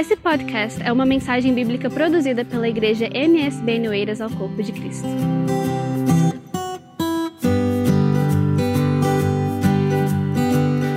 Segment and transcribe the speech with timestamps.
[0.00, 5.06] Esse podcast é uma mensagem bíblica produzida pela igreja MSB Noeiras ao Corpo de Cristo.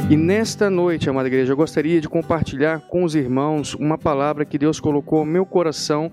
[0.09, 4.58] E nesta noite, amada igreja, eu gostaria de compartilhar com os irmãos uma palavra que
[4.58, 6.09] Deus colocou no meu coração,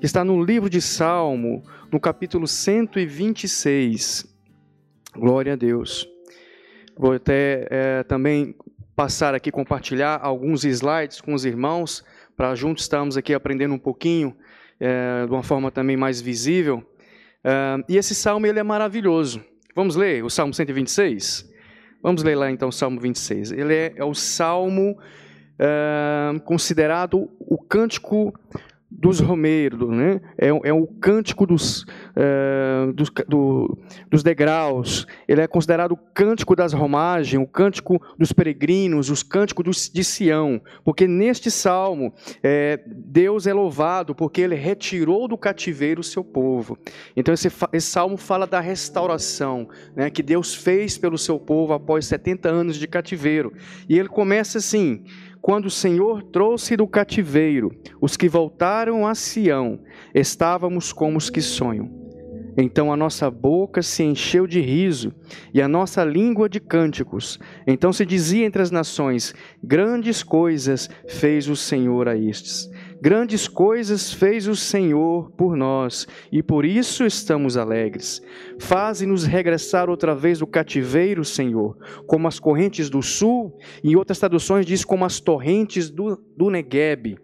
[0.00, 4.26] que está no livro de Salmo, no capítulo 126.
[5.14, 6.08] Glória a Deus.
[6.96, 8.54] Vou até é, também
[8.96, 12.04] passar aqui, compartilhar alguns slides com os irmãos,
[12.40, 14.34] para juntos estarmos aqui aprendendo um pouquinho,
[14.80, 16.82] é, de uma forma também mais visível.
[17.44, 19.44] É, e esse salmo ele é maravilhoso.
[19.76, 21.46] Vamos ler o Salmo 126?
[22.02, 23.52] Vamos ler lá então o Salmo 26.
[23.52, 24.98] Ele é, é o salmo
[25.58, 28.32] é, considerado o cântico
[29.00, 30.20] dos romeiros, né?
[30.36, 33.78] é, é o cântico dos, é, dos, do,
[34.10, 39.64] dos degraus, ele é considerado o cântico das romagens, o cântico dos peregrinos, os cânticos
[39.64, 42.12] dos, de Sião, porque neste salmo
[42.42, 46.76] é, Deus é louvado porque ele retirou do cativeiro o seu povo.
[47.16, 52.04] Então esse, esse salmo fala da restauração né, que Deus fez pelo seu povo após
[52.04, 53.54] 70 anos de cativeiro.
[53.88, 55.04] E ele começa assim
[55.40, 59.80] quando o Senhor trouxe do cativeiro os que voltaram a Sião,
[60.14, 62.00] estávamos como os que sonham.
[62.56, 65.12] Então a nossa boca se encheu de riso
[65.52, 67.38] e a nossa língua de cânticos.
[67.66, 72.69] Então se dizia entre as nações: Grandes coisas fez o Senhor a estes.
[73.02, 78.20] Grandes coisas fez o Senhor por nós e por isso estamos alegres.
[78.58, 84.18] Faze-nos regressar outra vez do cativeiro, Senhor, como as correntes do sul, e em outras
[84.18, 87.16] traduções diz como as torrentes do, do Negueb.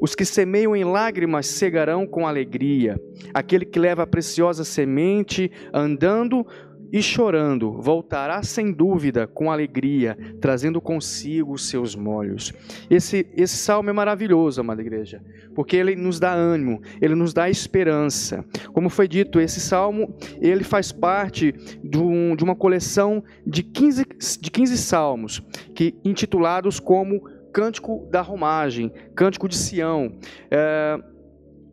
[0.00, 3.00] Os que semeiam em lágrimas cegarão com alegria.
[3.34, 6.46] Aquele que leva a preciosa semente andando
[6.92, 12.52] e chorando, voltará sem dúvida com alegria, trazendo consigo os seus molhos.
[12.88, 15.22] Esse, esse salmo é maravilhoso, amada igreja,
[15.54, 18.44] porque ele nos dá ânimo, ele nos dá esperança.
[18.72, 24.06] Como foi dito, esse salmo ele faz parte de, um, de uma coleção de 15,
[24.40, 25.42] de 15 salmos,
[25.74, 27.20] que intitulados como
[27.52, 30.18] Cântico da Romagem, Cântico de Sião.
[30.50, 30.98] É,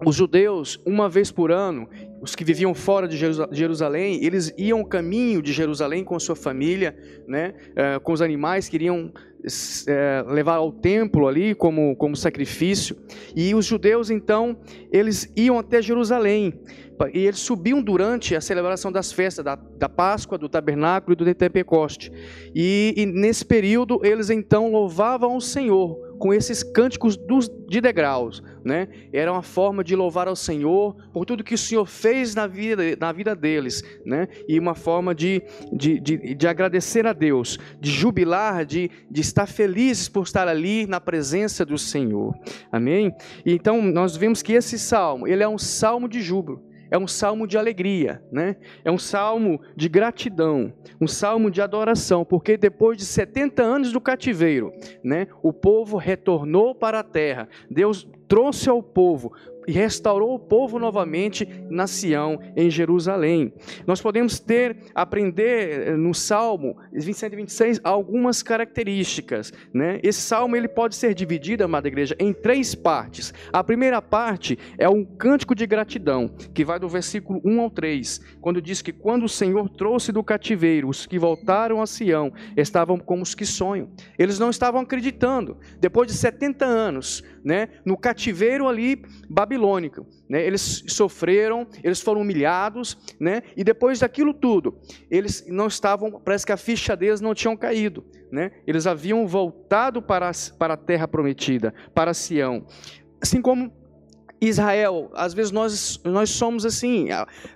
[0.05, 1.87] os judeus, uma vez por ano,
[2.21, 3.17] os que viviam fora de
[3.51, 8.75] Jerusalém, eles iam caminho de Jerusalém com sua família, né, eh, com os animais que
[8.75, 9.11] iriam
[9.87, 12.97] é, levar ao templo ali como, como sacrifício.
[13.35, 14.57] E os judeus, então,
[14.91, 16.59] eles iam até Jerusalém.
[17.13, 21.35] E eles subiam durante a celebração das festas, da, da Páscoa, do Tabernáculo e do
[21.35, 22.11] Pentecoste.
[22.55, 28.41] E, e nesse período, eles então louvavam o Senhor com esses cânticos dos, de degraus,
[28.63, 28.87] né?
[29.11, 32.83] Era uma forma de louvar ao Senhor por tudo que o Senhor fez na vida,
[32.99, 34.27] na vida deles, né?
[34.47, 39.47] E uma forma de, de, de, de agradecer a Deus, de jubilar, de, de estar
[39.47, 42.33] felizes por estar ali na presença do Senhor.
[42.71, 43.13] Amém?
[43.45, 47.47] Então nós vemos que esse salmo, ele é um salmo de júbilo é um salmo
[47.47, 48.55] de alegria, né?
[48.83, 54.01] É um salmo de gratidão, um salmo de adoração, porque depois de 70 anos do
[54.01, 54.71] cativeiro,
[55.03, 57.49] né, o povo retornou para a terra.
[57.69, 59.33] Deus trouxe ao povo
[59.67, 63.53] e restaurou o povo novamente na Sião, em Jerusalém.
[63.85, 69.51] Nós podemos ter, aprender eh, no Salmo 126 algumas características.
[69.73, 69.99] Né?
[70.03, 73.33] Esse salmo ele pode ser dividido, amada igreja, em três partes.
[73.51, 78.21] A primeira parte é um cântico de gratidão, que vai do versículo 1 ao 3,
[78.41, 82.97] quando diz que quando o Senhor trouxe do cativeiro os que voltaram a Sião, estavam
[82.97, 83.89] como os que sonham.
[84.17, 85.57] Eles não estavam acreditando.
[85.79, 88.14] Depois de 70 anos, né, no cativeiro
[88.67, 90.05] ali babilônico.
[90.27, 96.45] Né, eles sofreram, eles foram humilhados, né, e depois daquilo tudo, eles não estavam, parece
[96.45, 98.03] que a ficha deles não tinham caído.
[98.31, 102.65] Né, eles haviam voltado para, para a terra prometida, para Sião.
[103.21, 103.71] Assim como
[104.47, 107.07] Israel, às vezes nós, nós somos assim.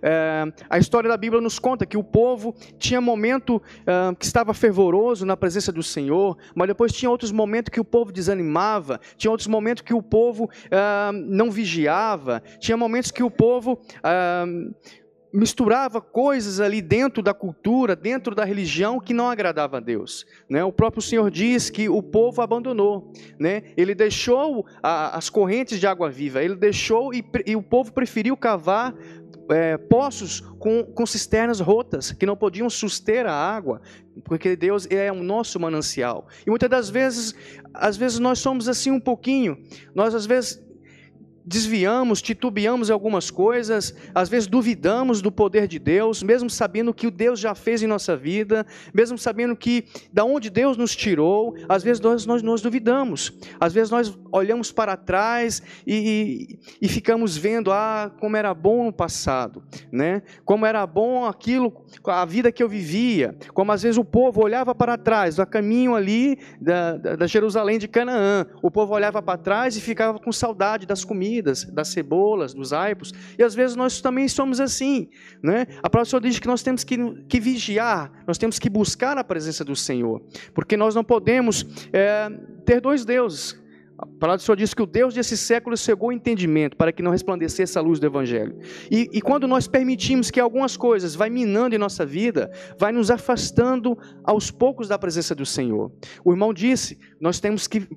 [0.02, 4.54] É, a história da Bíblia nos conta que o povo tinha momento é, que estava
[4.54, 9.32] fervoroso na presença do Senhor, mas depois tinha outros momentos que o povo desanimava, tinha
[9.32, 13.80] outros momentos que o povo é, não vigiava, tinha momentos que o povo
[15.32, 20.26] misturava coisas ali dentro da cultura, dentro da religião que não agradava a Deus.
[20.50, 20.64] Né?
[20.64, 23.64] O próprio Senhor diz que o povo abandonou, né?
[23.78, 28.36] ele deixou a, as correntes de água viva, ele deixou e, e o povo preferiu
[28.36, 28.96] cavar
[29.50, 33.82] é, poços com, com cisternas rotas, que não podiam suster a água,
[34.24, 36.28] porque Deus é o nosso manancial.
[36.46, 37.34] E muitas das vezes,
[37.74, 39.58] às vezes nós somos assim um pouquinho,
[39.94, 40.62] nós às vezes
[41.50, 47.08] desviamos, titubeamos em algumas coisas, às vezes duvidamos do poder de Deus, mesmo sabendo que
[47.08, 51.56] o Deus já fez em nossa vida, mesmo sabendo que da onde Deus nos tirou,
[51.68, 56.88] às vezes nós, nós, nós duvidamos, às vezes nós olhamos para trás e, e, e,
[56.88, 60.22] ficamos vendo, ah, como era bom no passado, né?
[60.46, 61.74] como era bom aquilo,
[62.06, 65.96] a vida que eu vivia, como às vezes o povo olhava para trás, a caminho
[65.96, 70.32] ali da, da, da Jerusalém de Canaã, o povo olhava para trás e ficava com
[70.32, 75.10] saudade das comidas, das cebolas, dos aipos, e às vezes nós também somos assim.
[75.42, 75.66] Né?
[75.84, 76.98] A palavra do Senhor diz que nós temos que,
[77.28, 80.22] que vigiar, nós temos que buscar a presença do Senhor,
[80.54, 82.30] porque nós não podemos é,
[82.66, 83.60] ter dois deuses.
[84.02, 87.04] A palavra do Senhor diz que o Deus desse século cegou o entendimento para que
[87.04, 88.58] não resplandecesse a luz do Evangelho.
[88.90, 93.12] E, e, quando nós permitimos que algumas coisas vai minando em nossa vida, vai nos
[93.12, 95.92] afastando aos poucos da presença do Senhor.
[96.24, 97.90] O irmão disse: nós temos que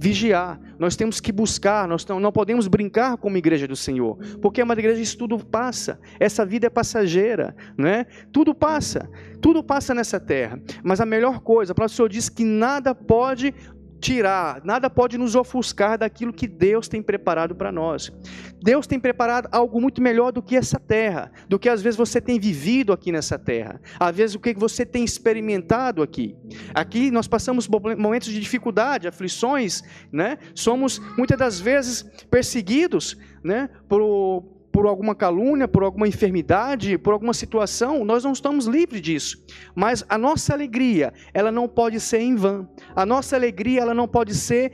[0.00, 4.64] vigiar, nós temos que buscar, nós não podemos brincar como igreja do Senhor, porque é
[4.64, 8.06] uma igreja isso tudo passa, essa vida é passageira, não é?
[8.32, 9.10] Tudo passa,
[9.42, 13.54] tudo passa nessa terra, mas a melhor coisa, o Senhor diz que nada pode
[14.00, 18.10] tirar, nada pode nos ofuscar daquilo que Deus tem preparado para nós.
[18.62, 22.20] Deus tem preparado algo muito melhor do que essa terra, do que às vezes você
[22.20, 26.34] tem vivido aqui nessa terra, às vezes o que você tem experimentado aqui.
[26.74, 29.82] Aqui nós passamos momentos de dificuldade, aflições,
[30.12, 30.38] né?
[30.54, 33.68] Somos muitas das vezes perseguidos, né?
[33.88, 34.00] Por
[34.72, 39.42] por alguma calúnia, por alguma enfermidade, por alguma situação, nós não estamos livres disso.
[39.74, 42.68] Mas a nossa alegria, ela não pode ser em vão.
[42.94, 44.72] A nossa alegria, ela não pode ser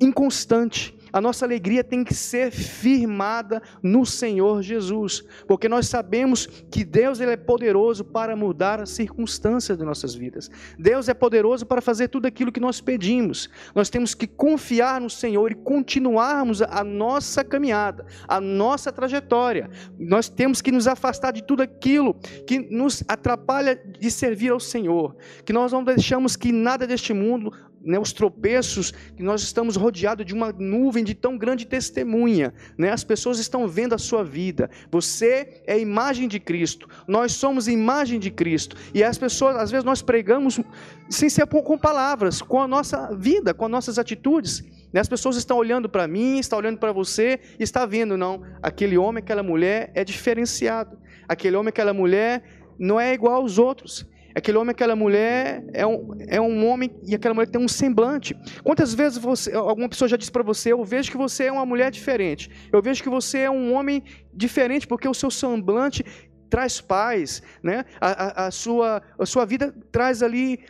[0.00, 0.97] inconstante.
[1.12, 7.20] A nossa alegria tem que ser firmada no Senhor Jesus, porque nós sabemos que Deus
[7.20, 10.50] ele é poderoso para mudar as circunstâncias de nossas vidas.
[10.78, 13.48] Deus é poderoso para fazer tudo aquilo que nós pedimos.
[13.74, 19.70] Nós temos que confiar no Senhor e continuarmos a nossa caminhada, a nossa trajetória.
[19.98, 22.14] Nós temos que nos afastar de tudo aquilo
[22.46, 27.52] que nos atrapalha de servir ao Senhor, que nós não deixamos que nada deste mundo
[27.82, 32.52] né, os tropeços, que nós estamos rodeados de uma nuvem de tão grande testemunha.
[32.76, 32.90] Né?
[32.90, 34.70] As pessoas estão vendo a sua vida.
[34.90, 36.88] Você é imagem de Cristo.
[37.06, 38.76] Nós somos imagem de Cristo.
[38.92, 40.60] E as pessoas, às vezes, nós pregamos
[41.08, 44.62] sem ser com palavras, com a nossa vida, com as nossas atitudes.
[44.92, 45.00] Né?
[45.00, 48.98] As pessoas estão olhando para mim, estão olhando para você e está vendo, não, aquele
[48.98, 50.98] homem, aquela mulher é diferenciado.
[51.28, 52.42] Aquele homem, aquela mulher
[52.78, 54.06] não é igual aos outros.
[54.38, 58.36] Aquele homem, aquela mulher é um, é um homem e aquela mulher tem um semblante.
[58.62, 61.66] Quantas vezes você, alguma pessoa já disse para você: Eu vejo que você é uma
[61.66, 62.50] mulher diferente.
[62.72, 64.02] Eu vejo que você é um homem
[64.32, 66.04] diferente porque o seu semblante
[66.48, 67.84] traz paz, né?
[68.00, 70.60] A, a, a, sua, a sua vida traz ali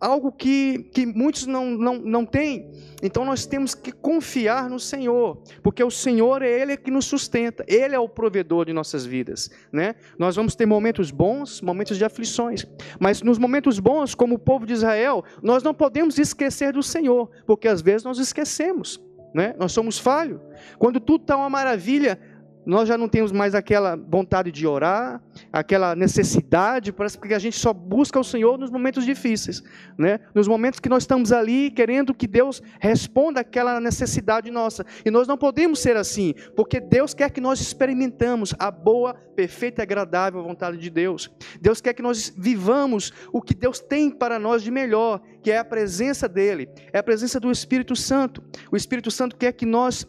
[0.00, 2.70] algo que, que muitos não, não, não têm.
[3.02, 7.64] Então nós temos que confiar no Senhor, porque o Senhor é Ele que nos sustenta,
[7.68, 9.94] Ele é o provedor de nossas vidas, né?
[10.18, 12.66] Nós vamos ter momentos bons, momentos de aflições,
[12.98, 17.30] mas nos momentos bons, como o povo de Israel, nós não podemos esquecer do Senhor,
[17.46, 19.00] porque às vezes nós esquecemos.
[19.34, 19.54] Né?
[19.58, 20.40] Nós somos falhos.
[20.78, 22.18] Quando tudo está uma maravilha,
[22.66, 25.22] nós já não temos mais aquela vontade de orar,
[25.52, 29.62] aquela necessidade, parece que a gente só busca o Senhor nos momentos difíceis,
[29.96, 30.20] né?
[30.34, 34.84] Nos momentos que nós estamos ali querendo que Deus responda aquela necessidade nossa.
[35.04, 39.80] E nós não podemos ser assim, porque Deus quer que nós experimentamos a boa, perfeita
[39.80, 41.30] e agradável vontade de Deus.
[41.60, 45.58] Deus quer que nós vivamos o que Deus tem para nós de melhor, que é
[45.58, 48.42] a presença dele, é a presença do Espírito Santo.
[48.70, 50.06] O Espírito Santo quer que nós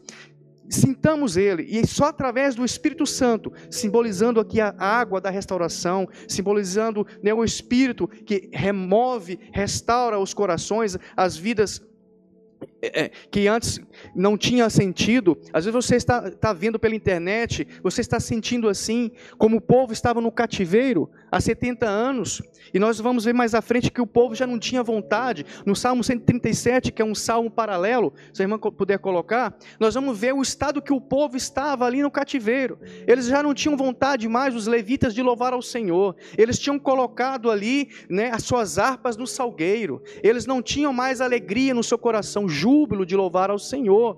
[0.69, 7.05] sintamos Ele, e só através do Espírito Santo, simbolizando aqui a água da restauração, simbolizando
[7.23, 11.81] né, o Espírito que remove, restaura os corações, as vidas
[12.81, 13.79] é, é, que antes
[14.15, 15.37] não tinha sentido.
[15.53, 19.91] Às vezes você está, está vendo pela internet, você está sentindo assim, como o povo
[19.93, 22.41] estava no cativeiro há 70 anos.
[22.73, 25.45] E nós vamos ver mais à frente que o povo já não tinha vontade.
[25.65, 30.17] No Salmo 137, que é um salmo paralelo, se a irmã puder colocar, nós vamos
[30.17, 32.79] ver o estado que o povo estava ali no cativeiro.
[33.07, 36.15] Eles já não tinham vontade mais, os levitas, de louvar ao Senhor.
[36.37, 40.01] Eles tinham colocado ali né, as suas harpas no salgueiro.
[40.23, 44.17] Eles não tinham mais alegria no seu coração, júbilo de louvar ao Senhor.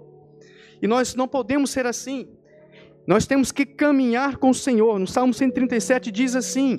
[0.82, 2.28] E nós não podemos ser assim.
[3.08, 5.00] Nós temos que caminhar com o Senhor.
[5.00, 6.78] No Salmo 137 diz assim,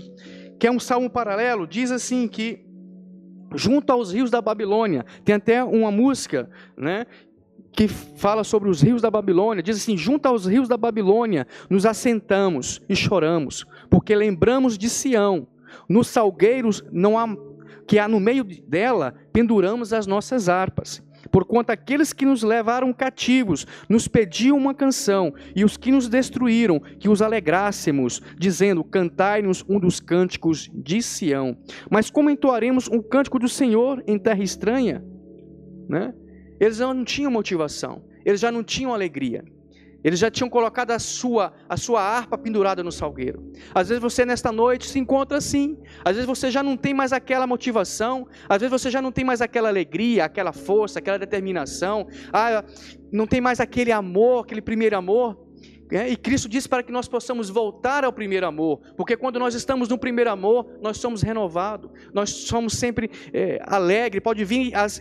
[0.58, 2.64] que é um salmo paralelo, diz assim que
[3.54, 7.06] junto aos rios da Babilônia, tem até uma música, né,
[7.70, 11.84] que fala sobre os rios da Babilônia, diz assim: junto aos rios da Babilônia, nos
[11.84, 15.46] assentamos e choramos, porque lembramos de Sião.
[15.88, 17.26] Nos salgueiros não há
[17.86, 21.02] que há no meio dela, penduramos as nossas harpas.
[21.30, 26.80] Porquanto aqueles que nos levaram cativos nos pediam uma canção, e os que nos destruíram,
[26.80, 31.56] que os alegrássemos, dizendo: Cantai-nos um dos cânticos de Sião.
[31.90, 35.04] Mas como entoaremos um cântico do Senhor em terra estranha?
[35.88, 36.14] Né?
[36.60, 39.44] Eles não tinham motivação, eles já não tinham alegria.
[40.04, 43.52] Eles já tinham colocado a sua, a sua harpa pendurada no salgueiro.
[43.74, 45.78] Às vezes você nesta noite se encontra assim.
[46.04, 48.26] Às vezes você já não tem mais aquela motivação.
[48.48, 52.06] Às vezes você já não tem mais aquela alegria, aquela força, aquela determinação.
[52.32, 52.64] Ah,
[53.12, 55.51] não tem mais aquele amor, aquele primeiro amor.
[55.92, 59.54] É, e Cristo disse para que nós possamos voltar ao primeiro amor, porque quando nós
[59.54, 64.22] estamos no primeiro amor, nós somos renovados, nós somos sempre é, alegres.
[64.22, 64.98] Pode vir as,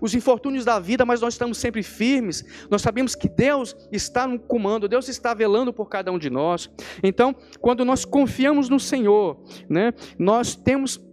[0.00, 2.44] os infortúnios da vida, mas nós estamos sempre firmes.
[2.70, 6.70] Nós sabemos que Deus está no comando, Deus está velando por cada um de nós.
[7.02, 11.09] Então, quando nós confiamos no Senhor, né, nós temos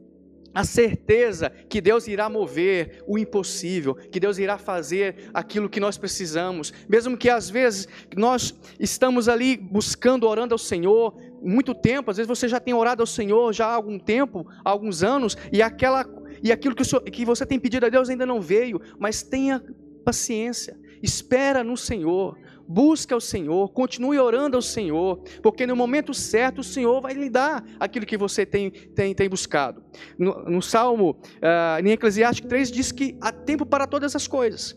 [0.58, 6.00] a certeza que Deus irá mover o impossível, que Deus irá fazer aquilo que nós
[6.00, 12.18] precisamos, mesmo que às vezes nós estamos ali buscando, orando ao Senhor, muito tempo, às
[12.18, 15.62] vezes você já tem orado ao Senhor já há algum tempo, há alguns anos, e
[15.62, 16.04] aquela
[16.42, 19.64] e aquilo que, senhor, que você tem pedido a Deus ainda não veio, mas tenha
[20.04, 22.36] paciência, espera no Senhor,
[22.68, 27.30] busca o Senhor, continue orando ao Senhor, porque no momento certo o Senhor vai lhe
[27.30, 29.84] dar aquilo que você tem, tem, tem buscado.
[30.18, 34.76] No, no Salmo, uh, em Eclesiastes 3, diz que há tempo para todas as coisas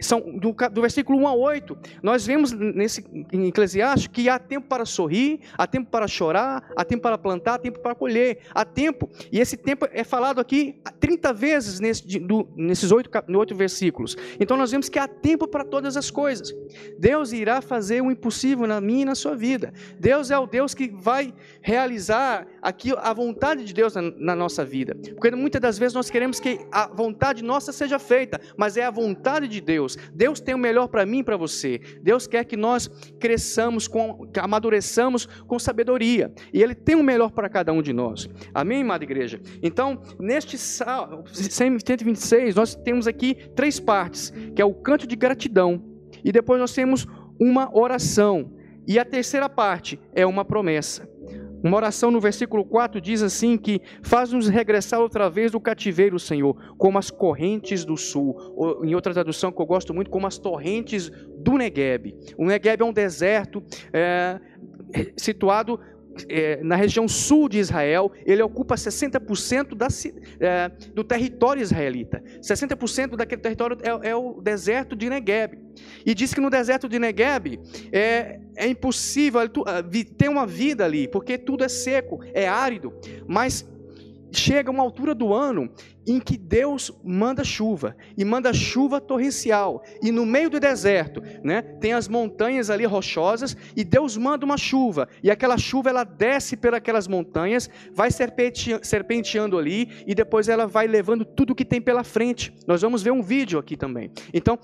[0.00, 4.66] são do, do, versículo 1 a 8, nós vemos nesse em Eclesiastes que há tempo
[4.68, 8.64] para sorrir, há tempo para chorar, há tempo para plantar, há tempo para colher, há
[8.64, 13.10] tempo, e esse tempo é falado aqui 30 vezes nesse, do, nesses oito,
[13.54, 14.16] versículos.
[14.40, 16.54] Então nós vemos que há tempo para todas as coisas.
[16.98, 19.72] Deus irá fazer o impossível na minha e na sua vida.
[19.98, 24.64] Deus é o Deus que vai realizar aqui a vontade de Deus na, na nossa
[24.64, 24.96] vida.
[25.14, 28.90] Porque muitas das vezes nós queremos que a vontade nossa seja feita, mas é a
[28.90, 29.98] vontade de Deus.
[30.14, 31.80] Deus tem o melhor para mim e para você.
[32.00, 36.32] Deus quer que nós cresçamos, com, amadureçamos com sabedoria.
[36.52, 38.28] E Ele tem o melhor para cada um de nós.
[38.54, 39.40] Amém, amada igreja?
[39.62, 45.84] Então, neste Salmo 126, nós temos aqui três partes, que é o canto de gratidão.
[46.24, 47.06] E depois nós temos
[47.38, 48.52] uma oração.
[48.86, 51.08] E a terceira parte é uma promessa.
[51.66, 56.54] Uma oração no versículo 4 diz assim que faz-nos regressar outra vez do cativeiro, Senhor,
[56.78, 58.36] como as correntes do sul.
[58.56, 62.14] Ou, em outra tradução que eu gosto muito, como as torrentes do Negueb.
[62.38, 63.60] O Negueb é um deserto
[63.92, 64.38] é,
[65.16, 65.80] situado
[66.28, 69.88] é, na região sul de Israel, ele ocupa 60% da,
[70.40, 72.22] é, do território israelita.
[72.40, 75.58] 60% daquele território é, é, o deserto de Negueb.
[76.04, 77.60] E diz que no deserto de Negueb
[77.92, 79.82] é, é impossível ah,
[80.16, 82.92] ter uma vida ali, porque tudo é seco, é árido.
[83.26, 83.64] Mas
[84.38, 85.70] chega uma altura do ano
[86.06, 91.62] em que Deus manda chuva e manda chuva torrencial e no meio do deserto, né,
[91.62, 96.56] tem as montanhas ali rochosas e Deus manda uma chuva e aquela chuva ela desce
[96.56, 102.54] pelas montanhas, vai serpenteando ali e depois ela vai levando tudo que tem pela frente.
[102.66, 104.10] Nós vamos ver um vídeo aqui também.
[104.32, 104.58] Então,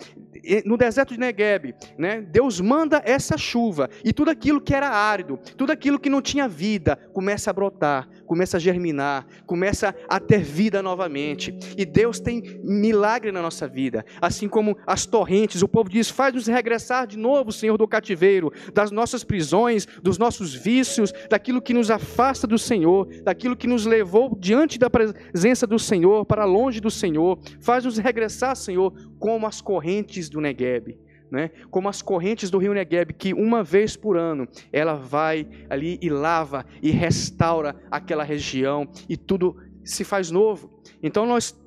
[0.64, 5.38] no deserto de Negueb, né, Deus manda essa chuva e tudo aquilo que era árido,
[5.56, 10.42] tudo aquilo que não tinha vida começa a brotar, começa a germinar, começa a ter
[10.42, 11.54] vida novamente.
[11.76, 15.62] E Deus tem milagre na nossa vida, assim como as torrentes.
[15.62, 20.54] O povo diz: faz-nos regressar de novo, Senhor, do cativeiro, das nossas prisões, dos nossos
[20.54, 25.78] vícios, daquilo que nos afasta do Senhor, daquilo que nos levou diante da presença do
[25.78, 27.38] Senhor, para longe do Senhor.
[27.61, 30.98] Faz-nos regressar, Senhor, como as correntes do Negueb
[31.32, 31.50] né?
[31.70, 36.10] como as correntes do rio Negueb, que uma vez por ano ela vai ali e
[36.10, 40.70] lava e restaura aquela região e tudo se faz novo.
[41.02, 41.58] Então nós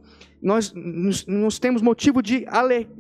[0.45, 2.45] nós nos, temos motivo de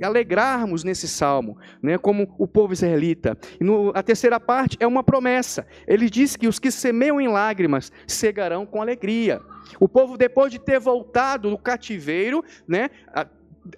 [0.01, 3.37] alegrarmos nesse salmo, né, como o povo israelita.
[3.61, 5.67] No, a terceira parte é uma promessa.
[5.87, 9.41] Ele diz que os que semeiam em lágrimas cegarão com alegria.
[9.79, 12.89] O povo, depois de ter voltado do cativeiro, né,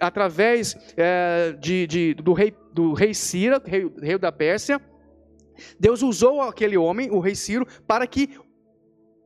[0.00, 4.80] através é, de, de, do, rei, do rei Cira, rei, rei da Pérsia,
[5.78, 8.30] Deus usou aquele homem, o rei Ciro, para que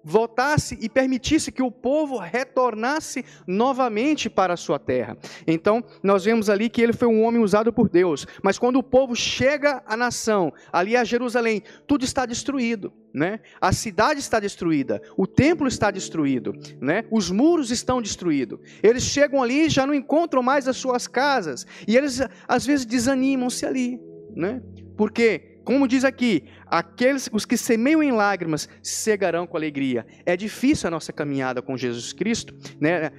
[0.04, 5.16] voltasse e permitisse que o povo retornasse novamente para a sua terra.
[5.46, 8.82] Então, nós vemos ali que ele foi um homem usado por Deus, mas quando o
[8.82, 13.40] povo chega à nação, ali a Jerusalém, tudo está destruído, né?
[13.60, 17.04] A cidade está destruída, o templo está destruído, né?
[17.10, 18.58] Os muros estão destruídos.
[18.82, 22.84] Eles chegam ali e já não encontram mais as suas casas, e eles às vezes
[22.84, 24.00] desanimam-se ali,
[24.34, 24.62] né?
[24.96, 30.06] Porque como diz aqui, aqueles os que semeiam em lágrimas cegarão com alegria.
[30.24, 33.12] É difícil a nossa caminhada com Jesus Cristo, né?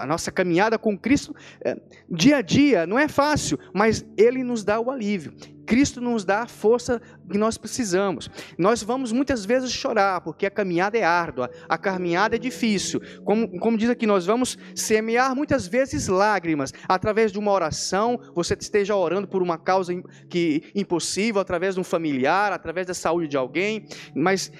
[0.00, 1.76] A nossa caminhada com Cristo é,
[2.10, 5.32] dia a dia não é fácil, mas Ele nos dá o alívio.
[5.66, 8.30] Cristo nos dá a força que nós precisamos.
[8.58, 13.00] Nós vamos muitas vezes chorar, porque a caminhada é árdua, a caminhada é difícil.
[13.24, 18.54] Como, como diz aqui, nós vamos semear muitas vezes lágrimas, através de uma oração, você
[18.58, 19.92] esteja orando por uma causa
[20.28, 24.50] que, impossível, através de um familiar, através da saúde de alguém, mas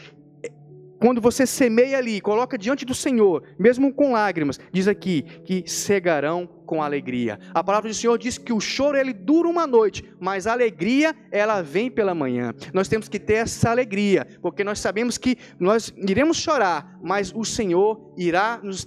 [0.98, 6.48] quando você semeia ali, coloca diante do Senhor, mesmo com lágrimas, diz aqui que cegarão
[6.64, 7.38] com alegria.
[7.52, 11.14] A palavra do Senhor diz que o choro ele dura uma noite, mas a alegria
[11.30, 12.54] ela vem pela manhã.
[12.72, 17.44] Nós temos que ter essa alegria, porque nós sabemos que nós iremos chorar, mas o
[17.44, 18.84] Senhor irá nos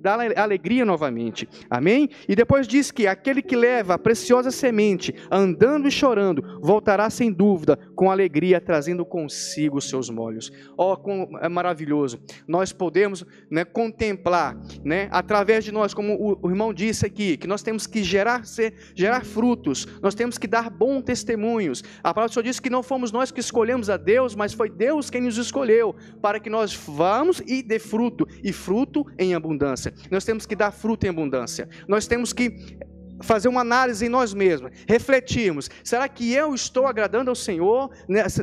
[0.00, 1.48] dar alegria novamente.
[1.70, 2.10] Amém?
[2.28, 7.32] E depois diz que aquele que leva a preciosa semente, andando e chorando, voltará sem
[7.32, 10.52] dúvida, com alegria, trazendo consigo os seus molhos.
[10.76, 12.20] Ó, oh, é maravilhoso.
[12.46, 17.46] Nós podemos né, contemplar, né, através de nós, como o, o irmão disse aqui, que
[17.46, 21.82] nós temos que gerar, ser, gerar frutos, nós temos que dar bons testemunhos.
[22.02, 24.68] A palavra do Senhor diz que não fomos nós que escolhemos a Deus, mas foi
[24.68, 29.53] Deus quem nos escolheu, para que nós vamos e dê fruto, e fruto em abundância
[29.54, 29.94] abundância.
[30.10, 31.68] Nós temos que dar fruto em abundância.
[31.88, 32.76] Nós temos que
[33.24, 37.90] fazer uma análise em nós mesmos, refletirmos: será que eu estou agradando ao Senhor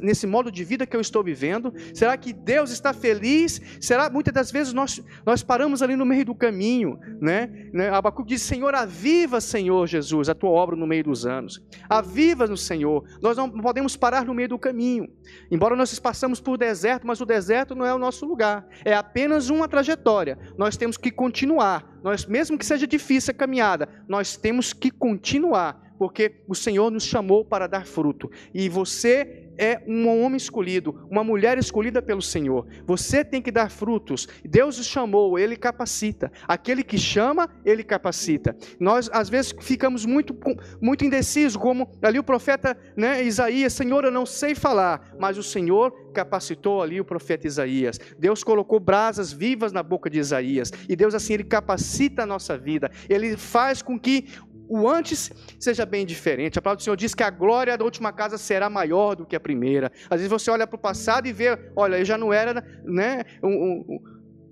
[0.02, 1.74] nesse modo de vida que eu estou vivendo?
[1.94, 3.62] Será que Deus está feliz?
[3.80, 7.70] Será muitas das vezes nós, nós paramos ali no meio do caminho, né?
[7.72, 7.90] né?
[7.90, 12.58] Abacuque diz: Senhor, aviva, Senhor Jesus, a tua obra no meio dos anos, aviva no
[12.58, 13.06] Senhor.
[13.22, 15.08] Nós não podemos parar no meio do caminho,
[15.52, 19.50] embora nós passamos por deserto, mas o deserto não é o nosso lugar, é apenas
[19.50, 20.38] uma trajetória.
[20.58, 25.91] Nós temos que continuar nós, mesmo que seja difícil a caminhada, nós temos que continuar,
[26.02, 28.28] porque o Senhor nos chamou para dar fruto.
[28.52, 32.66] E você é um homem escolhido, uma mulher escolhida pelo Senhor.
[32.88, 34.28] Você tem que dar frutos.
[34.44, 36.32] Deus o chamou, ele capacita.
[36.48, 38.58] Aquele que chama, ele capacita.
[38.80, 40.36] Nós às vezes ficamos muito
[40.82, 45.44] muito indecisos, como ali o profeta, né, Isaías, Senhor, eu não sei falar, mas o
[45.44, 48.00] Senhor capacitou ali o profeta Isaías.
[48.18, 50.72] Deus colocou brasas vivas na boca de Isaías.
[50.90, 52.90] E Deus assim ele capacita a nossa vida.
[53.08, 54.26] Ele faz com que
[54.72, 55.30] o antes
[55.60, 56.58] seja bem diferente.
[56.58, 59.36] A palavra do Senhor diz que a glória da última casa será maior do que
[59.36, 59.92] a primeira.
[60.10, 63.26] Às vezes você olha para o passado e vê, olha, eu já não era, né,
[63.44, 64.00] um, um,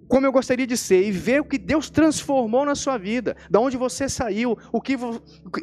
[0.10, 3.60] como eu gostaria de ser, e ver o que Deus transformou na sua vida, da
[3.60, 4.95] onde você saiu, o que,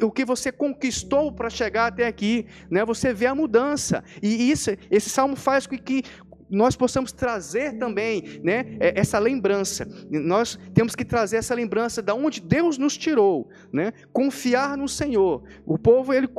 [0.01, 2.85] o que você conquistou para chegar até aqui, né?
[2.85, 4.03] Você vê a mudança.
[4.23, 6.01] E isso, esse salmo faz com que,
[6.49, 9.87] nós possamos trazer também né, é, essa lembrança.
[10.09, 13.91] Nós temos que trazer essa lembrança de onde Deus nos tirou, né?
[14.13, 15.43] confiar no Senhor.
[15.65, 16.29] O povo, ele,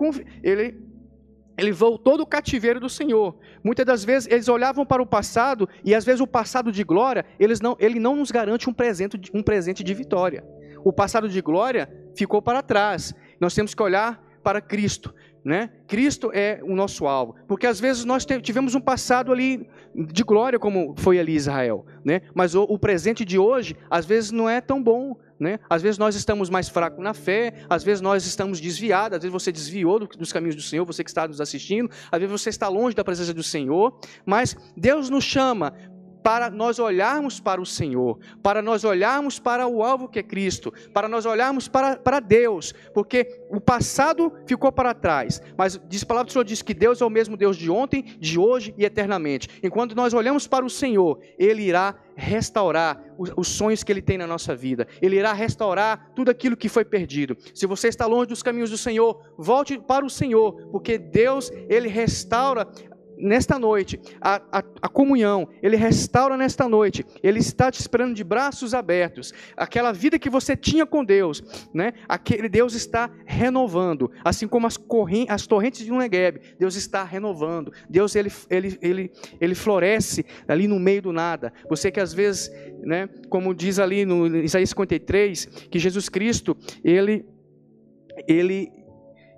[0.43, 0.81] ele,
[1.57, 3.37] ele voltou do cativeiro do Senhor.
[3.63, 7.25] Muitas das vezes eles olhavam para o passado e às vezes o passado de glória,
[7.39, 10.45] eles não, ele não nos garante um presente, um presente de vitória.
[10.85, 13.15] O passado de glória ficou para trás.
[13.41, 15.15] Nós temos que olhar para Cristo.
[15.49, 15.71] Né?
[15.87, 20.59] Cristo é o nosso alvo, porque às vezes nós tivemos um passado ali de glória
[20.59, 22.21] como foi ali Israel, né?
[22.35, 25.59] Mas o, o presente de hoje às vezes não é tão bom, né?
[25.71, 29.33] Às vezes nós estamos mais fracos na fé, às vezes nós estamos desviados, às vezes
[29.33, 32.69] você desviou dos caminhos do Senhor, você que está nos assistindo, às vezes você está
[32.69, 35.73] longe da presença do Senhor, mas Deus nos chama
[36.29, 40.71] para nós olharmos para o Senhor, para nós olharmos para o alvo que é Cristo,
[40.93, 46.07] para nós olharmos para, para Deus, porque o passado ficou para trás, mas diz a
[46.07, 48.85] palavra do Senhor diz que Deus é o mesmo Deus de ontem, de hoje e
[48.85, 49.49] eternamente.
[49.63, 54.19] Enquanto nós olhamos para o Senhor, Ele irá restaurar os, os sonhos que Ele tem
[54.19, 57.39] na nossa vida, Ele irá restaurar tudo aquilo que foi perdido.
[57.55, 61.89] Se você está longe dos caminhos do Senhor, volte para o Senhor, porque Deus, Ele
[61.89, 62.69] restaura
[63.21, 68.25] nesta noite, a, a, a, comunhão, Ele restaura nesta noite, Ele está te esperando de
[68.25, 71.93] braços abertos, aquela vida que você tinha com Deus, né?
[72.09, 77.05] aquele Deus está renovando, assim como as, correntes, as torrentes de um Negev, Deus está
[77.05, 82.13] renovando, Deus ele, ele, ele, ele floresce ali no meio do nada, você que às
[82.13, 82.51] vezes,
[82.83, 87.27] né, como diz ali no Isaías 53, que Jesus Cristo, Ele,
[88.27, 88.71] Ele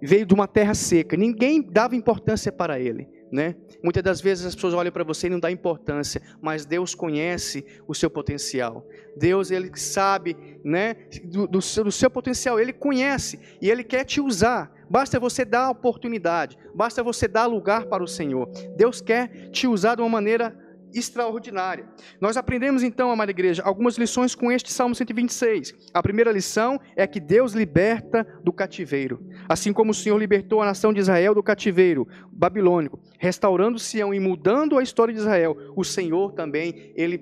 [0.02, 3.54] veio de uma terra seca, ninguém dava importância para Ele, né?
[3.82, 7.64] Muitas das vezes as pessoas olham para você e não dá importância, mas Deus conhece
[7.86, 8.86] o seu potencial.
[9.16, 14.04] Deus ele sabe, né, do, do, seu, do seu potencial, ele conhece e ele quer
[14.04, 14.72] te usar.
[14.88, 18.50] Basta você dar oportunidade, basta você dar lugar para o Senhor.
[18.76, 20.56] Deus quer te usar de uma maneira
[20.94, 21.88] extraordinária.
[22.20, 25.90] Nós aprendemos então, amada igreja, algumas lições com este Salmo 126.
[25.92, 29.24] A primeira lição é que Deus liberta do cativeiro.
[29.48, 34.20] Assim como o Senhor libertou a nação de Israel do cativeiro babilônico, restaurando Sião e
[34.20, 37.18] mudando a história de Israel, o Senhor também, ele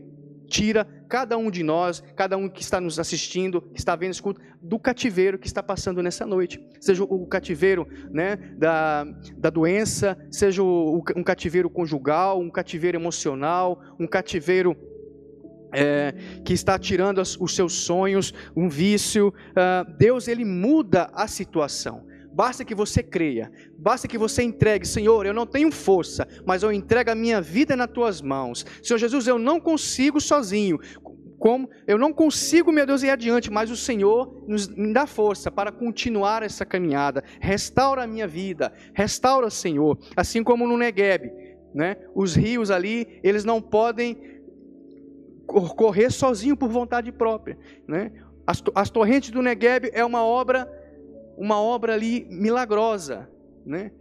[0.49, 4.41] tira cada um de nós, cada um que está nos assistindo, que está vendo, escuta,
[4.61, 6.61] do cativeiro que está passando nessa noite.
[6.81, 9.05] Seja o cativeiro né, da,
[9.37, 14.77] da doença, seja o, um cativeiro conjugal, um cativeiro emocional, um cativeiro
[15.73, 19.29] é, que está tirando os seus sonhos, um vício.
[19.29, 22.08] Uh, Deus ele muda a situação.
[22.38, 26.72] Basta que você creia, basta que você entregue, Senhor, eu não tenho força, mas eu
[26.72, 28.64] entrego a minha vida nas tuas mãos.
[28.81, 30.79] Senhor Jesus, eu não consigo sozinho.
[31.37, 35.72] Como eu não consigo, meu Deus, ir adiante, mas o Senhor nos dá força para
[35.72, 37.24] continuar essa caminhada.
[37.40, 41.33] Restaura a minha vida, restaura, Senhor, assim como no Negueb,
[41.74, 41.96] né?
[42.14, 44.16] Os rios ali, eles não podem
[45.44, 48.12] correr sozinho por vontade própria, né?
[48.46, 50.78] As, as torrentes do Negueb é uma obra
[51.38, 53.31] uma obra ali milagrosa,
[53.64, 53.92] né?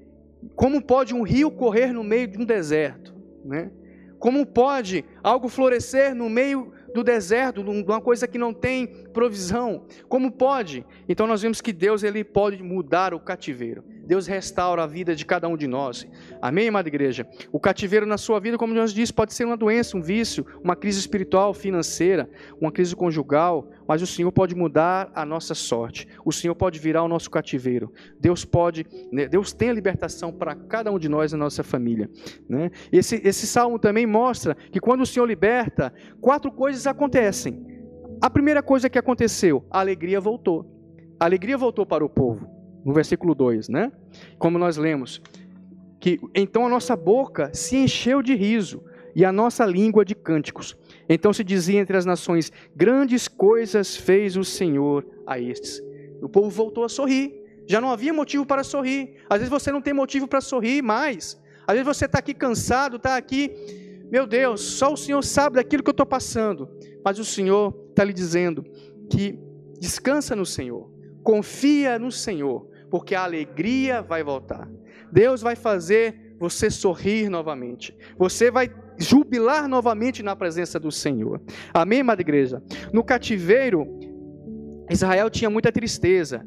[0.56, 3.14] Como pode um rio correr no meio de um deserto,
[3.46, 3.72] né?
[4.20, 9.86] Como pode algo florescer no meio do deserto, de uma coisa que não tem provisão?
[10.10, 10.84] Como pode?
[11.08, 13.84] Então nós vemos que Deus ele pode mudar o cativeiro.
[14.08, 16.08] Deus restaura a vida de cada um de nós.
[16.42, 17.28] Amém, amada igreja?
[17.52, 20.78] O cativeiro na sua vida, como nós disse, pode ser uma doença, um vício, uma
[20.78, 26.08] crise espiritual, financeira, uma crise conjugal, mas o Senhor pode mudar a nossa sorte.
[26.24, 27.92] O Senhor pode virar o nosso cativeiro.
[28.18, 29.28] Deus pode, né?
[29.28, 32.10] Deus tem a libertação para cada um de nós na nossa família.
[32.48, 32.72] Né?
[32.90, 37.62] Esse, esse salmo também mostra que quando o Senhor liberta, quatro coisas acontecem.
[38.22, 40.66] A primeira coisa que aconteceu, a alegria voltou.
[41.20, 42.57] A alegria voltou para o povo
[42.88, 43.92] no versículo 2, né?
[44.40, 45.22] Como nós lemos,
[46.00, 48.82] que então a nossa boca se encheu de riso
[49.14, 50.78] e a nossa língua de cânticos.
[51.10, 55.82] Então se dizia entre as nações: grandes coisas fez o Senhor a estes.
[56.22, 57.34] O povo voltou a sorrir.
[57.68, 59.16] Já não havia motivo para sorrir.
[59.30, 61.38] Às vezes você não tem motivo para sorrir mais.
[61.68, 63.52] Às vezes você está aqui cansado, está aqui,
[64.10, 66.70] meu Deus, só o Senhor sabe daquilo que eu estou passando.
[67.04, 68.64] Mas o Senhor está lhe dizendo
[69.12, 69.38] que
[69.78, 70.90] descansa no Senhor,
[71.22, 74.68] confia no Senhor, porque a alegria vai voltar.
[75.12, 77.96] Deus vai fazer você sorrir novamente.
[78.18, 81.42] Você vai jubilar novamente na presença do Senhor.
[81.74, 82.62] Amém, amada igreja?
[82.92, 83.88] No cativeiro,
[84.90, 86.46] Israel tinha muita tristeza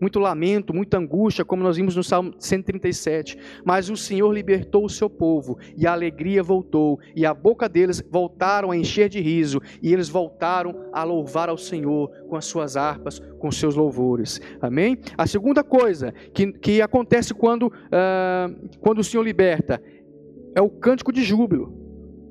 [0.00, 3.38] muito lamento, muita angústia, como nós vimos no Salmo 137.
[3.64, 8.02] Mas o Senhor libertou o seu povo, e a alegria voltou, e a boca deles
[8.10, 12.76] voltaram a encher de riso, e eles voltaram a louvar ao Senhor com as suas
[12.76, 14.40] harpas, com seus louvores.
[14.60, 14.98] Amém?
[15.16, 19.82] A segunda coisa que, que acontece quando, uh, quando o Senhor liberta
[20.54, 21.86] é o cântico de júbilo.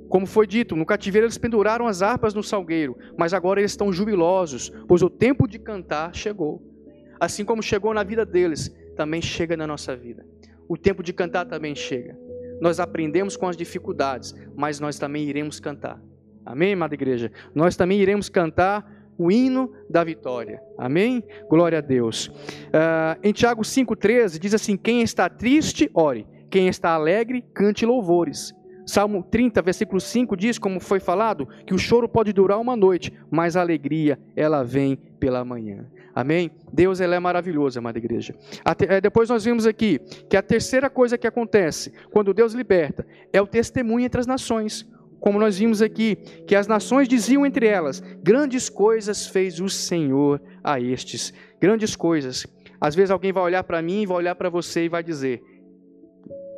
[0.10, 3.92] Como foi dito, no cativeiro eles penduraram as harpas no salgueiro, mas agora eles estão
[3.92, 6.75] jubilosos, pois o tempo de cantar chegou.
[7.20, 10.26] Assim como chegou na vida deles, também chega na nossa vida.
[10.68, 12.18] O tempo de cantar também chega.
[12.60, 16.02] Nós aprendemos com as dificuldades, mas nós também iremos cantar.
[16.46, 17.32] Amém, amada igreja?
[17.54, 18.86] Nós também iremos cantar
[19.18, 20.62] o hino da vitória.
[20.78, 21.24] Amém?
[21.50, 22.28] Glória a Deus.
[22.28, 26.28] Uh, em Tiago 5,13 diz assim: Quem está triste, ore.
[26.50, 28.54] Quem está alegre, cante louvores.
[28.86, 33.12] Salmo 30, versículo 5 diz, como foi falado, que o choro pode durar uma noite,
[33.32, 35.88] mas a alegria, ela vem pela manhã.
[36.14, 36.52] Amém?
[36.72, 38.36] Deus é maravilhoso, amada igreja.
[38.64, 43.06] Até, é, depois nós vimos aqui que a terceira coisa que acontece quando Deus liberta
[43.34, 44.90] é o testemunho entre as nações.
[45.20, 50.42] Como nós vimos aqui, que as nações diziam entre elas: grandes coisas fez o Senhor
[50.64, 51.34] a estes.
[51.60, 52.46] Grandes coisas.
[52.80, 55.42] Às vezes alguém vai olhar para mim, vai olhar para você e vai dizer: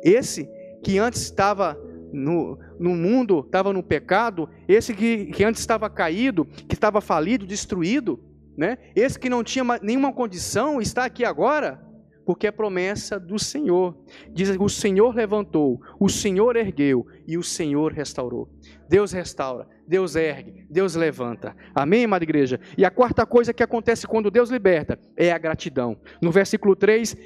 [0.04, 0.48] esse
[0.82, 1.76] que antes estava
[2.12, 7.46] no, no mundo, estava no pecado, esse que, que antes estava caído, que estava falido,
[7.46, 8.20] destruído,
[8.56, 8.78] né?
[8.94, 11.80] Esse que não tinha nenhuma condição está aqui agora,
[12.28, 13.96] porque é promessa do Senhor.
[14.34, 18.50] Diz o Senhor levantou, o Senhor ergueu e o Senhor restaurou.
[18.86, 21.56] Deus restaura, Deus ergue, Deus levanta.
[21.74, 22.60] Amém, amada igreja?
[22.76, 25.96] E a quarta coisa que acontece quando Deus liberta é a gratidão.
[26.20, 27.16] No versículo 3,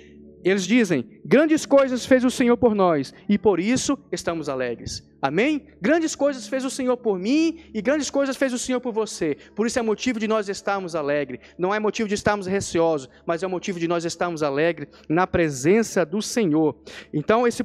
[0.45, 5.09] eles dizem: Grandes coisas fez o Senhor por nós e por isso estamos alegres.
[5.21, 5.67] Amém?
[5.81, 9.37] Grandes coisas fez o Senhor por mim e grandes coisas fez o Senhor por você.
[9.55, 11.41] Por isso é motivo de nós estarmos alegres.
[11.57, 16.05] Não é motivo de estarmos receosos, mas é motivo de nós estarmos alegres na presença
[16.05, 16.77] do Senhor.
[17.15, 17.65] Então, esse,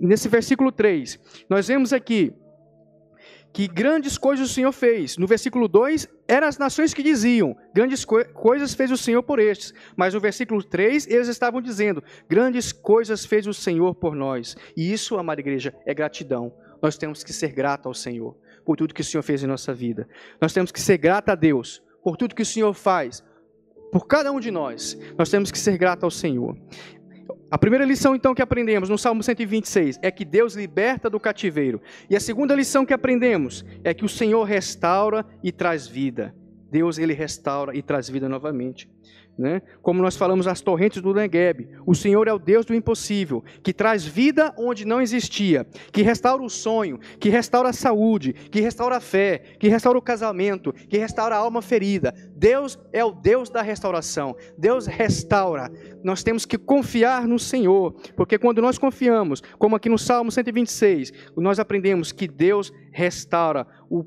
[0.00, 1.18] nesse versículo 3,
[1.50, 2.32] nós vemos aqui
[3.56, 5.16] que grandes coisas o Senhor fez.
[5.16, 9.38] No versículo 2, eram as nações que diziam: grandes co coisas fez o Senhor por
[9.38, 9.72] estes.
[9.96, 14.58] Mas no versículo 3, eles estavam dizendo: grandes coisas fez o Senhor por nós.
[14.76, 16.52] E isso, amada igreja, é gratidão.
[16.82, 19.72] nós temos que ser grato ao Senhor por tudo que o Senhor fez em nossa
[19.72, 20.06] vida.
[20.38, 23.24] Nós temos que ser grato a Deus por tudo que o Senhor faz
[23.90, 24.98] por cada um de nós.
[25.16, 26.54] Nós temos que ser grato ao Senhor.
[27.48, 31.80] A primeira lição, então, que aprendemos no Salmo 126 é que Deus liberta do cativeiro.
[32.10, 36.34] E a segunda lição que aprendemos é que o Senhor restaura e traz vida.
[36.68, 38.90] Deus, ele restaura e traz vida novamente.
[39.38, 39.60] Né?
[39.82, 43.72] Como nós falamos as torrentes do Negueb, o Senhor é o Deus do impossível, que
[43.72, 48.96] traz vida onde não existia, que restaura o sonho, que restaura a saúde, que restaura
[48.96, 52.14] a fé, que restaura o casamento, que restaura a alma ferida.
[52.34, 54.34] Deus é o Deus da restauração.
[54.56, 55.70] Deus restaura.
[56.02, 61.12] Nós temos que confiar no Senhor, porque quando nós confiamos, como aqui no Salmo 126,
[61.36, 64.02] nós aprendemos que Deus restaura o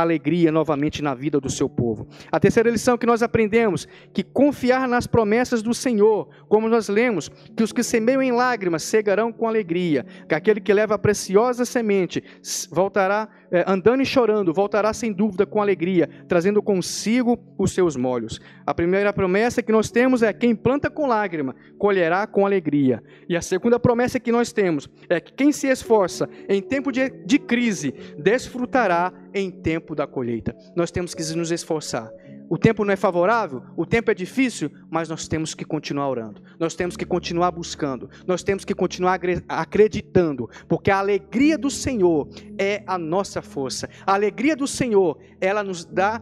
[0.00, 2.06] alegria novamente na vida do seu povo.
[2.30, 7.30] A terceira lição que nós aprendemos, que confiar nas promessas do Senhor, como nós lemos,
[7.56, 11.64] que os que semeiam em lágrimas cegarão com alegria, que aquele que leva a preciosa
[11.64, 12.22] semente
[12.70, 18.40] voltará é, andando e chorando, voltará sem dúvida com alegria, trazendo consigo os seus molhos.
[18.66, 23.00] A primeira promessa que nós temos é: quem planta com lágrima, colherá com alegria.
[23.28, 27.08] E a segunda promessa que nós temos é que quem se esforça em tempo de,
[27.10, 30.56] de crise, desfrutará em tempo da colheita.
[30.76, 32.10] Nós temos que nos esforçar.
[32.48, 36.42] O tempo não é favorável, o tempo é difícil, mas nós temos que continuar orando,
[36.58, 39.18] nós temos que continuar buscando, nós temos que continuar
[39.48, 43.88] acreditando, porque a alegria do Senhor é a nossa força.
[44.06, 46.20] A alegria do Senhor, ela nos dá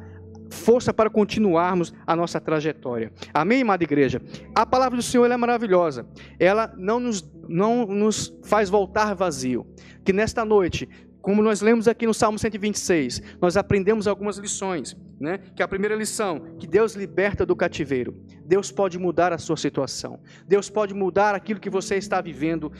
[0.48, 3.12] força para continuarmos a nossa trajetória.
[3.35, 4.22] Amém, amada igreja?
[4.55, 6.07] A palavra do Senhor é maravilhosa.
[6.38, 9.66] Ela não nos, não nos faz voltar vazio.
[10.05, 10.88] Que nesta noite
[11.23, 15.39] como nós lemos aqui no Salmo 126, nós aprendemos algumas lições, né?
[15.55, 18.15] Que a primeira lição, que Deus liberta do cativeiro.
[18.45, 20.21] Deus pode mudar a sua situação.
[20.47, 22.73] Deus pode mudar aquilo que você está vivendo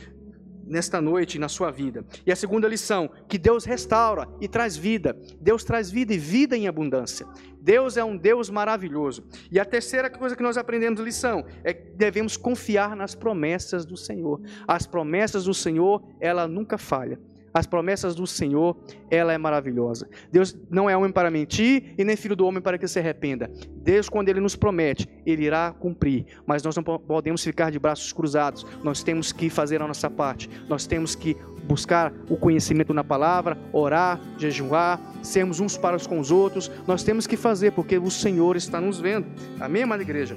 [0.67, 2.05] nesta noite na sua vida.
[2.27, 5.17] E a segunda lição, que Deus restaura e traz vida.
[5.41, 7.27] Deus traz vida e vida em abundância.
[7.61, 9.25] Deus é um Deus maravilhoso.
[9.51, 13.97] E a terceira coisa que nós aprendemos lição é que devemos confiar nas promessas do
[13.97, 14.41] Senhor.
[14.67, 17.21] As promessas do Senhor, ela nunca falha.
[17.55, 18.77] As promessas do Senhor,
[19.11, 20.09] ela é maravilhosa.
[20.31, 23.51] Deus não é homem para mentir e nem filho do homem para que se arrependa.
[23.77, 26.27] Deus, quando Ele nos promete, Ele irá cumprir.
[26.47, 28.67] Mas nós não podemos ficar de braços cruzados.
[28.83, 30.49] Nós temos que fazer a nossa parte.
[30.69, 36.31] Nós temos que buscar o conhecimento na palavra, orar, jejuar, sermos uns para com os
[36.31, 36.71] outros.
[36.87, 39.27] Nós temos que fazer porque o Senhor está nos vendo.
[39.61, 40.37] Amém, amada igreja?